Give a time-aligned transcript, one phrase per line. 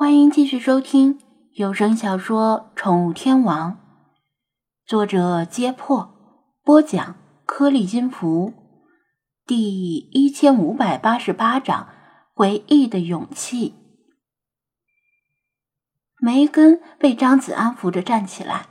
[0.00, 1.18] 欢迎继续收听
[1.52, 3.72] 有声小说《宠物天王》，
[4.86, 6.14] 作者：揭破，
[6.64, 8.54] 播讲：颗粒金符，
[9.46, 11.88] 第一千五百八十八章：
[12.32, 13.74] 回忆的勇气。
[16.18, 18.68] 梅根被张子安扶着站起来，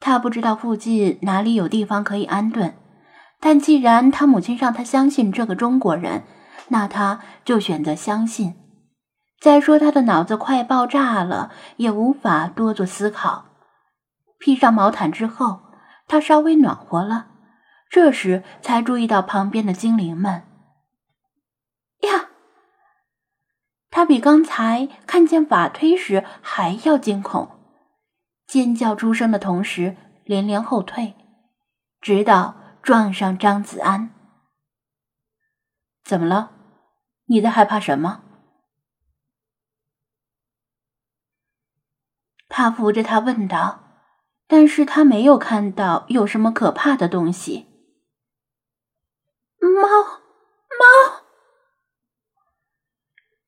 [0.00, 2.72] 他不知道附近哪里有地方可以安顿，
[3.38, 6.22] 但既然他母亲让他相信这个中国人，
[6.68, 8.54] 那他就选择相信。
[9.42, 13.46] 再说，他的脑子快爆炸了，也无法多做思考。
[14.38, 15.62] 披上毛毯之后，
[16.06, 17.26] 他稍微暖和了。
[17.90, 20.44] 这时才注意到旁边的精灵们。
[22.02, 22.28] 呀！
[23.90, 27.50] 他比刚才看见法推时还要惊恐，
[28.46, 31.16] 尖叫出声的同时连连后退，
[32.00, 34.14] 直到撞上张子安。
[36.04, 36.52] 怎么了？
[37.26, 38.20] 你在害怕什么？
[42.54, 43.80] 他扶着他问道，
[44.46, 47.66] 但是他没有看到有什么可怕的东西。
[49.58, 49.88] 猫，
[50.78, 51.22] 猫！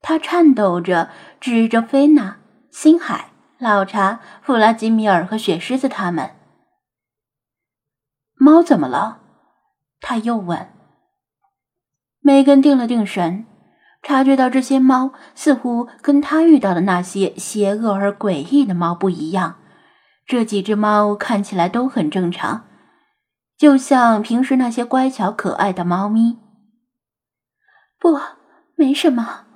[0.00, 2.38] 他颤抖着指着菲娜、
[2.70, 6.34] 星海、老查、弗拉基米尔和雪狮子他们。
[8.36, 9.20] 猫怎么了？
[10.00, 10.72] 他又问。
[12.20, 13.44] 梅根定了定神。
[14.06, 19.56] 察觉到这些猫似乎跟他遇到的那些邪恶而诡异的猫不一样，
[20.26, 22.66] 这几只猫看起来都很正常，
[23.56, 26.38] 就像平时那些乖巧可爱的猫咪。
[27.98, 28.20] 不，
[28.76, 29.46] 没什么。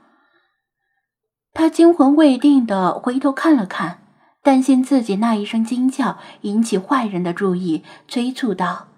[1.52, 3.98] 他惊魂未定的回头看了看，
[4.42, 8.88] 担心自己那一声惊叫引起坏人的注意，催促道：“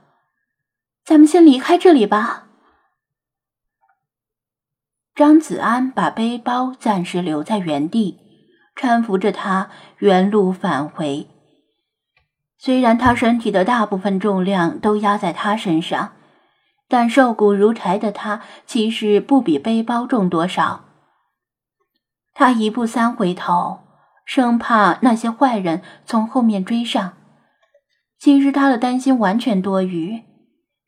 [1.04, 2.46] 咱们先离开这里吧。”
[5.20, 8.20] 张子安把背包暂时留在原地，
[8.74, 9.68] 搀扶着他
[9.98, 11.26] 原路返回。
[12.56, 16.12] 虽然他身体的大部分重量都压在他身上，
[16.88, 20.86] 但瘦骨如柴的他其实不比背包重多少。
[22.32, 23.80] 他一步三回头，
[24.24, 27.12] 生怕那些坏人从后面追上。
[28.18, 30.22] 其实他的担心完全多余。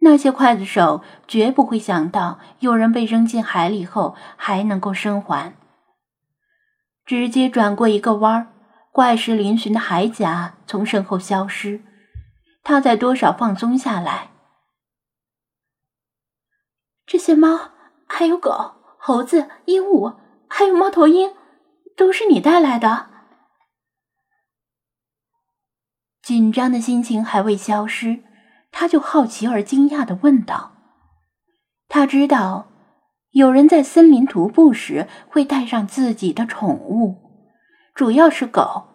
[0.05, 5.55] 那些刽子手绝不会想到，有人被扔进海里后还能够生还。
[7.07, 8.49] 直接转过一个弯儿，
[8.91, 11.83] 怪石嶙峋的海甲从身后消失，
[12.65, 14.31] 他才多少放松下来。
[17.07, 17.71] 这些猫，
[18.09, 20.17] 还有狗、猴子、鹦鹉，
[20.49, 21.33] 还有猫头鹰，
[21.97, 23.11] 都是你带来的。
[26.23, 28.25] 紧张的心情还未消失。
[28.72, 30.72] 他就好奇而惊讶的问道
[31.88, 32.69] ：“他知道
[33.31, 37.16] 有人在森林徒步时会带上自己的宠物，
[37.94, 38.88] 主要是狗，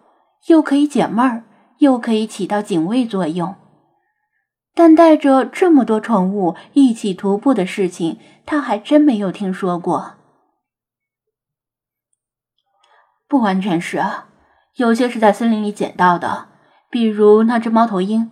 [0.48, 1.44] 又可以解闷儿，
[1.78, 3.56] 又可以起到警卫作用。
[4.74, 10.16] 但带着这么多宠物一起徒步的事情，他还真没有听说过。
[13.28, 14.04] 不完全是，
[14.76, 16.48] 有些是在森林里捡到的，
[16.90, 18.32] 比如那只猫头鹰。”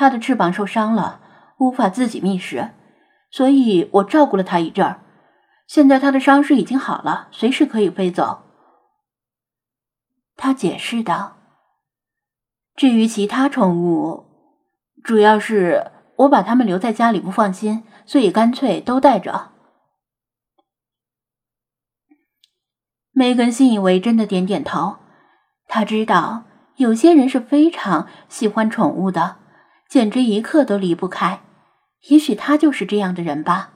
[0.00, 1.20] 它的翅膀受伤了，
[1.58, 2.70] 无法自己觅食，
[3.30, 5.02] 所以我照顾了它一阵儿。
[5.66, 8.40] 现在它的伤势已经好了，随时可以飞走。
[10.38, 11.36] 他解释道
[12.74, 14.24] ：“至于其他宠物，
[15.04, 19.50] 主要是我把它们留在家里不放心，所以干脆都带着。”
[23.12, 24.96] 梅根信以为真的点点头。
[25.68, 26.44] 他知道
[26.76, 29.36] 有些人是非常喜欢宠物的。
[29.90, 31.40] 简直一刻都离不开，
[32.10, 33.72] 也许他就是这样的人吧。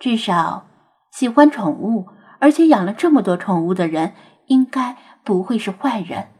[0.00, 0.66] 至少
[1.12, 2.08] 喜欢宠物，
[2.40, 4.14] 而且养了这么多宠物的人，
[4.46, 6.30] 应该不会是坏人。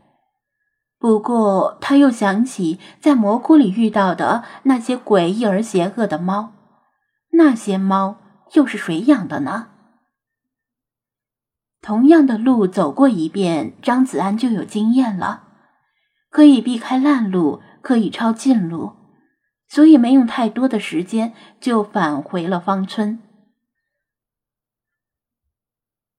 [0.99, 6.53] 不过他又想起在蘑菇里遇到的那些诡异而邪恶的猫，
[7.35, 8.17] 那些猫
[8.55, 9.69] 又是谁养的呢？
[11.81, 15.45] 同样的路走过一遍，张子安就有经验了，
[16.31, 17.63] 可以避开烂路。
[17.87, 18.97] 可以抄近路，
[19.69, 23.21] 所以没用太多的时间就返回了方村。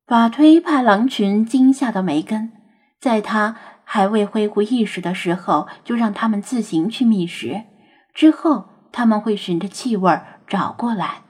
[0.05, 2.53] 法推怕狼群惊吓到梅根，
[3.01, 7.63] 在他还未恢复意识的时候，就让他们自行去觅食，
[8.13, 11.23] 之后他们会循着气味找过来。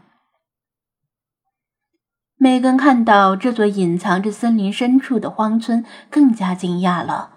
[2.35, 7.36] 梅根看到这座隐藏着森林深处的荒村，更加惊讶了。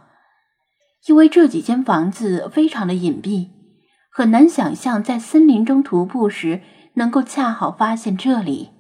[1.07, 3.49] 因为这几间房子非常的隐蔽，
[4.11, 6.63] 很难想象在森林中徒步时
[6.95, 8.71] 能够恰好发现这里。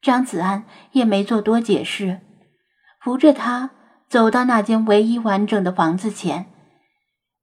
[0.00, 2.20] 张子安也没做多解释，
[3.00, 3.70] 扶着他
[4.08, 6.46] 走到那间唯一完整的房子前，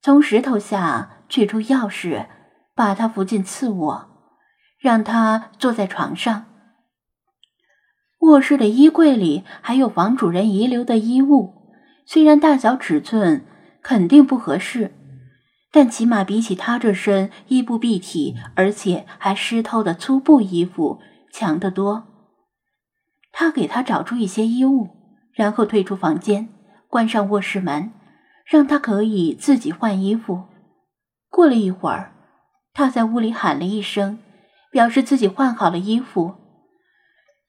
[0.02, 2.28] 从石头下取出钥匙，
[2.74, 4.10] 把他扶进次卧，
[4.80, 6.46] 让他坐在床上。
[8.20, 11.54] 卧室的衣柜里还有房主人遗留的衣物，
[12.06, 13.46] 虽然大小尺寸
[13.88, 14.96] 肯定不合适，
[15.72, 21.00] 但起码比起他这身衣不蔽体而且还湿透的粗布衣服
[21.32, 22.08] 强得多。
[23.32, 24.90] 他给他找出一些衣物，
[25.34, 26.50] 然后退出房间，
[26.90, 27.92] 关上卧室门，
[28.44, 30.46] 让他可以自己换衣服。
[31.30, 32.12] 过了一会儿，
[32.74, 34.18] 他在屋里喊了一声，
[34.72, 36.34] 表示自己换好了衣服。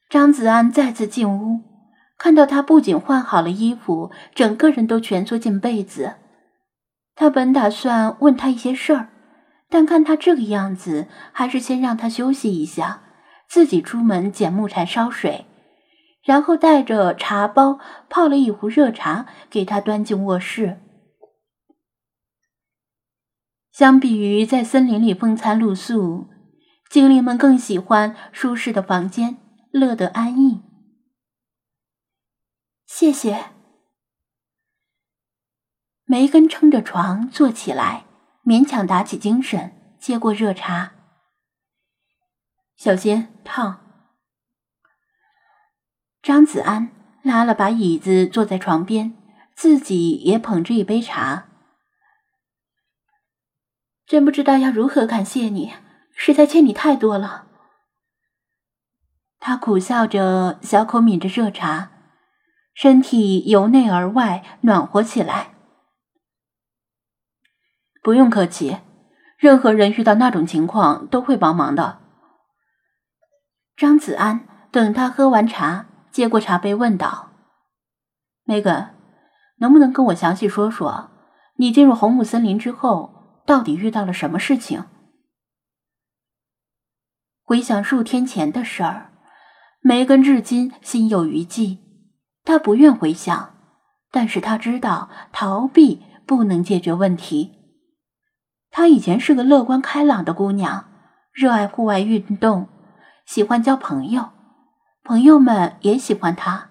[0.07, 1.61] 张子安再次进屋，
[2.19, 6.17] 看到他不仅换好了衣服，整个人都蜷缩进被子。
[7.19, 9.09] 他本打算问他一些事儿，
[9.69, 13.01] 但看他这个样子，还是先让他休息一下，
[13.49, 15.45] 自己出门捡木柴烧水，
[16.21, 20.79] 然后带着茶包泡了一壶热茶给他端进卧室。
[23.71, 26.27] 相比于在森林里风餐露宿，
[26.87, 29.37] 精灵们更喜欢舒适的房间。
[29.71, 30.61] 乐得安逸。
[32.87, 33.56] 谢谢。
[36.09, 38.05] 梅根撑着床坐起来，
[38.45, 40.93] 勉强打起精神，接过热茶。
[42.77, 43.81] 小心烫。
[46.21, 46.89] 张子安
[47.23, 49.13] 拉了把椅子坐在床边，
[49.53, 51.49] 自己也捧着一杯茶。
[54.05, 55.73] 真不知道要如何感谢你，
[56.15, 57.47] 实在欠你太多了。
[59.39, 61.91] 他苦笑着，小口抿着热茶，
[62.73, 65.55] 身体由内而外暖和起来。
[68.07, 68.77] 不用客气，
[69.35, 71.99] 任何人遇到那种情况都会帮忙的。
[73.75, 77.31] 张子安等他喝完茶，接过茶杯问道
[78.47, 78.95] ：“梅根，
[79.57, 81.09] 能不能跟我详细说说，
[81.57, 84.85] 你进入红木森林之后，到底遇到了什么事情？”
[87.43, 89.11] 回想数天前的事儿。
[89.81, 91.79] 梅根至今心有余悸，
[92.45, 93.53] 他不愿回想，
[94.11, 97.55] 但是他知道逃避不能解决问题。
[98.77, 100.85] 她以前是个乐观开朗的姑娘，
[101.33, 102.67] 热爱户外运动，
[103.25, 104.29] 喜欢交朋友，
[105.03, 106.67] 朋友们也喜欢她。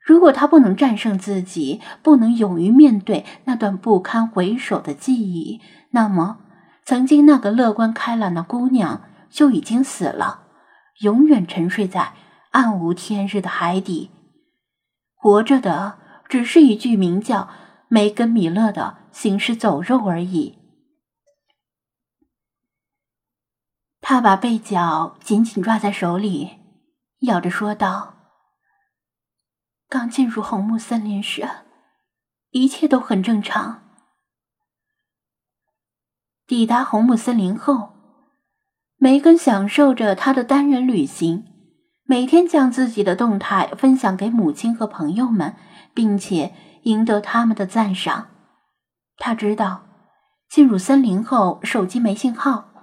[0.00, 5.60] 如果她不能战胜自己，不能勇于面对那段不堪回首的记忆，
[5.90, 6.38] 那么
[6.84, 10.44] 曾经那个乐观开朗的姑娘就已经死了，
[11.00, 12.12] 永远沉睡在。
[12.52, 14.12] 暗无天日的海底，
[15.16, 15.98] 活着的
[16.28, 17.48] 只是一具名叫
[17.88, 20.60] 梅根·米勒的行尸走肉而已。
[24.06, 26.58] 他把被角紧紧抓在手里，
[27.20, 28.16] 咬着说道
[29.88, 31.48] ：“刚进入红木森林时，
[32.50, 33.82] 一切都很正常。
[36.46, 37.94] 抵达红木森林后，
[38.96, 41.46] 梅根享受着他的单人旅行。”
[42.06, 45.56] 每天将自己的动态分享给母亲和朋友们，
[45.94, 46.52] 并且
[46.82, 48.26] 赢得他们的赞赏。
[49.16, 49.86] 他知道，
[50.50, 52.73] 进入森林后手机没信号，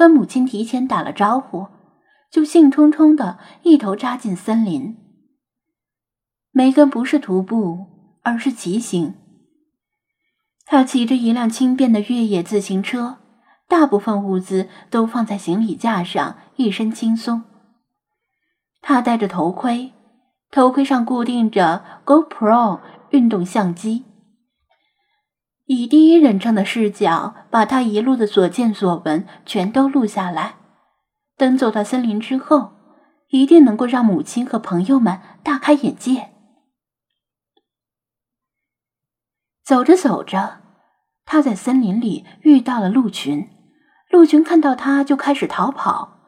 [0.00, 1.66] 跟母亲提前打了招呼，
[2.30, 4.96] 就兴冲冲的一头扎进森林。
[6.52, 9.14] 梅根不是徒步，而是骑行。
[10.64, 13.18] 他骑着一辆轻便的越野自行车，
[13.68, 17.42] 大部分物资都放在行李架上，一身轻松。
[18.80, 19.92] 他戴着头盔，
[20.50, 22.80] 头盔上固定着 GoPro
[23.10, 24.06] 运动相机，
[25.72, 30.56] 以第一人称的视角把他一路的所见所闻全都录下来。
[31.36, 32.72] 等走到森林之后，
[33.28, 36.30] 一定能够让母亲和朋友们大开眼界。
[39.62, 40.58] 走着走着，
[41.24, 43.48] 他在森林里遇到了鹿群，
[44.10, 46.18] 鹿群看到他就开始逃跑。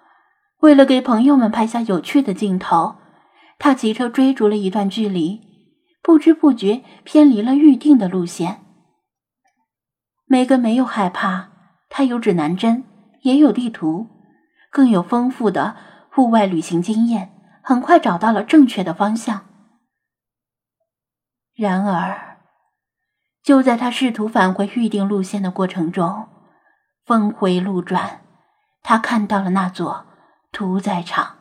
[0.60, 2.94] 为了给朋友们拍下有趣的镜头，
[3.58, 5.40] 他骑车追逐了一段距离，
[6.00, 8.60] 不知不觉偏离了预定的路线。
[10.32, 11.48] 梅根没有害怕，
[11.90, 12.84] 他有指南针，
[13.20, 14.06] 也有地图，
[14.70, 15.76] 更有丰富的
[16.10, 19.44] 户外旅行经验，很快找到了正确的方向。
[21.54, 22.38] 然而，
[23.42, 26.26] 就在他试图返回预定路线的过程中，
[27.04, 28.22] 峰回路转，
[28.82, 30.06] 他看到了那座。
[30.50, 31.36] 屠宰场，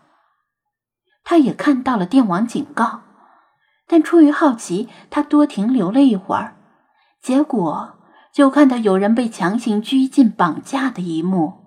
[1.23, 3.03] 他也看到了电网警告，
[3.87, 6.55] 但出于好奇，他多停留了一会儿，
[7.21, 8.00] 结果
[8.33, 11.61] 就看到有人被强行拘禁绑架的一幕。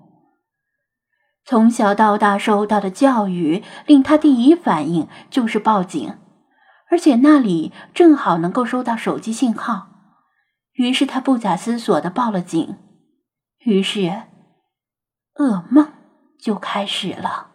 [1.44, 6.18] 从小到大受到的教育令他第一反应就是报警
[6.90, 9.88] 而且那里正好能够收到手机信号。
[10.72, 12.76] 于是他不假思索的报了警
[13.58, 14.22] 于是
[15.36, 15.92] 噩梦
[16.38, 17.53] 就开始了。